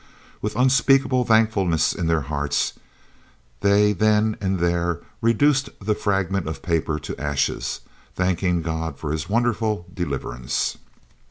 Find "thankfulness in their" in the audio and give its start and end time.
1.25-2.21